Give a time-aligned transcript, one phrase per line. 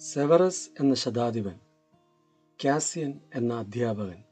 [0.00, 1.54] സെവറസ് എന്ന ശതാധിപൻ
[2.64, 4.24] കാസിയൻ എന്ന അധ്യാപകൻ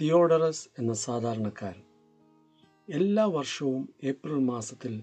[0.00, 1.82] തിയോഡറസ് എന്ന സാധാരണക്കാരൻ.
[2.94, 5.02] എല്ലാ വർഷവും ഏപ്രിൽ മാസത്തിൽ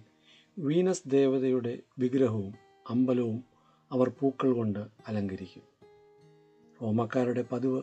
[0.60, 2.54] വീനസ് ദേവതയുടെ വിഗ്രഹവും
[2.90, 3.44] അമ്പലവും
[3.92, 5.64] അവർ പൂക്കൾ കൊണ്ട് അലങ്കരിക്കും.
[6.82, 7.82] റോമക്കാരുടെ പതിവ്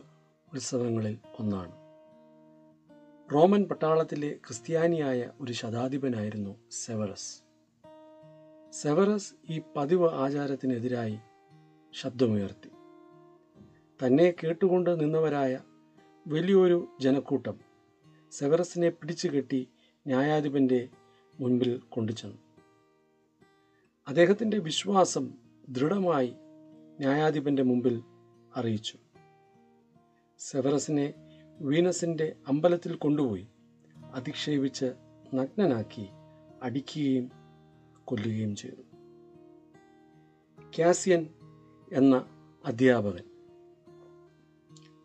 [0.53, 1.71] ഉത്സവങ്ങളിൽ ഒന്നാണ്.
[3.33, 7.41] റോമൻ പട്ടാളത്തിലെ ക്രിസ്ത്യാനിയായ ഒരു ശതാധിപനായിരുന്നു സെവറസ്.
[8.73, 11.19] സെവറസ് ഈ പതിവ് ആചാരത്തിനെതിരായി
[12.01, 12.69] ശബ്ദമുയർത്തി.
[14.05, 15.59] തന്നെ കേട്ടുകൊണ്ട് നിന്നവരായ
[16.27, 17.59] വലിയൊരു ജനക്കൂട്ടം
[18.31, 19.67] സെവറസിനെ പിടിച്ചു കെട്ടി
[20.07, 20.89] ന്യായാധിപന്റെ
[21.39, 22.37] മുൻപിൽ കൊണ്ടുചെന്നു.
[24.07, 25.33] അദ്ദേഹത്തിന്റെ വിശ്വാസം
[25.69, 26.35] ദൃഢമായി
[26.99, 28.03] ന്യായാധിപന്റെ മുമ്പിൽ
[28.55, 28.97] അറിയിച്ചു.
[30.39, 31.13] സെവറസിനെ
[31.59, 33.47] വീനസിന്റെ അമ്പലത്തിൽ കൊണ്ടുപോയി
[34.13, 34.85] അധിക്ഷേപിച്ച്
[35.33, 36.07] നഗ്നനാക്കി
[36.63, 37.31] അടിക്കുകയും
[38.05, 38.81] കൊല്ലുകയും ചെയ്തു.
[40.79, 41.27] കാസിയൻ
[41.95, 42.25] എന്ന
[42.65, 43.23] അധ്യാപകൻ.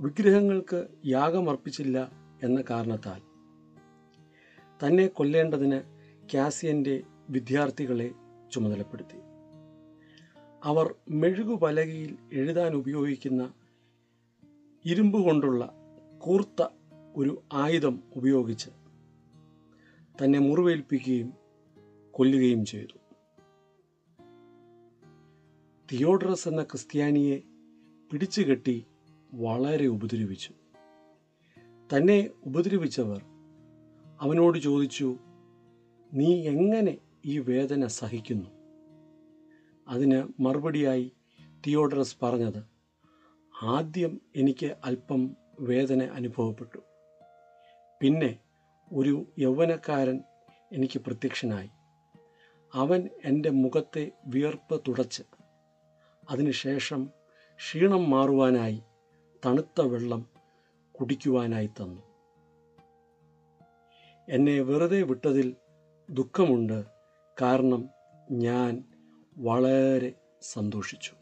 [0.01, 2.11] വിഗ്രഹങ്ങൾക്ക് യാഗമർപ്പിച്ചില്ല
[2.43, 3.21] എന്ന കാരണത്താൽ
[4.87, 5.81] തന്നെ കൊല്ലേണ്ടതിന്
[6.35, 8.11] കാസിയന്റെ വിദ്യാർത്ഥികളെ
[8.53, 9.19] ചുമതലപ്പെടുത്തി.
[10.65, 13.53] അവർ മെഴുകുപലകയിൽ എഴുതാൻ ഉപയോഗിക്കുന്ന
[14.85, 15.73] ഇരുമ്പ് കൊണ്ടുള്ള
[16.19, 16.67] കൂർത്ത
[17.17, 18.71] ഒരു ആയുധം ഉപയോഗിച്ച്
[20.23, 21.33] തന്നെ മുറിവേൽപ്പിക്കുകയും
[22.11, 23.00] കൊല്ലുകയും ചെയ്തു.
[25.93, 27.41] തിയോഡറസ് എന്ന ക്രിസ്ത്യാനിയെ
[28.13, 28.87] പിടിച്ചുകെട്ടി
[29.35, 30.55] വളരെ ഉപദ്രവിച്ചു.
[31.97, 33.25] തന്നെ ഉപദ്രവിച്ചവർ
[34.21, 35.19] അവനോട് ചോദിച്ചു
[36.15, 38.47] നീ എങ്ങനെ ഈ വേദന സഹിക്കുന്നു?
[39.89, 41.13] അതിന് മറുപടിയായി
[41.67, 42.65] തിയോഡ്രസ് പറഞ്ഞത്
[43.63, 46.79] ആദ്യം എനിക്ക് അല്പം വേദന അനുഭവപ്പെട്ടു.
[48.03, 48.39] പിന്നെ
[48.93, 50.21] ഒരു യൗവനക്കാരൻ
[50.73, 51.71] എനിക്ക് പ്രത്യക്ഷനായി.
[52.75, 55.23] അവൻ എന്റെ മുഖത്തെ വിയർപ്പ് തുടച്ച്
[56.31, 57.11] അതിനുശേഷം
[57.57, 58.83] ക്ഷീണം മാറുവാനായി
[59.47, 60.27] തണുത്ത വെള്ളം
[60.93, 62.03] കുടിക്കുവാനായി തന്നു.
[64.29, 65.57] എന്നെ വെറുതെ വിട്ടതിൽ
[66.11, 66.85] ദുഃഖമുണ്ട്.
[67.43, 67.89] കാരണം
[68.31, 68.85] ഞാൻ
[69.39, 71.20] വളരെ സന്തോഷിച്ചു.